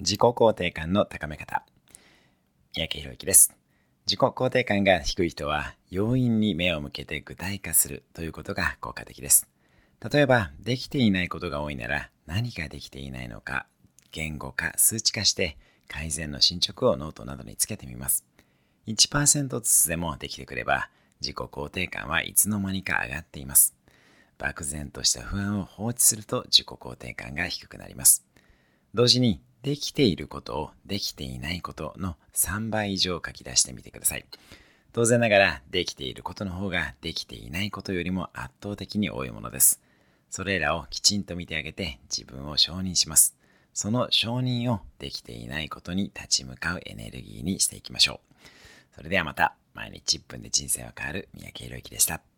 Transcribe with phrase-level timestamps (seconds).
[0.00, 1.62] 自己肯定感の高め方。
[2.72, 3.54] 三宅宏之です。
[4.06, 9.46] 自己肯定感が低い人は、要因に目を向けて具体化するということが効果的です。
[10.10, 13.66] 例えば、できていないことが多いなら、何ができていないのか、
[14.10, 18.24] 言語化、数値化して、改善の進捗をノートなどにつけてみます。
[18.86, 20.88] 1%ずつでもできてくれば、
[21.20, 23.76] 自己肯定感はいつの間にか上がっています。
[24.38, 28.24] 漠然とした不安を放置すると自己肯定感が低くなります。
[28.94, 34.24] 同時にできていることをできていないことの3倍以上書き出してみてください。
[34.92, 39.80] 当然ながらできていることの方ができていないことよりも圧倒的に多いものです。
[40.30, 43.36] それらをきちんと見てあげて自分を承認します。
[43.72, 48.96] その承認をできていないことに立ち向かうエネルギーにしていきましょう。
[48.96, 52.20] それではまた毎日1分で人生は変わる三宅宏之でした。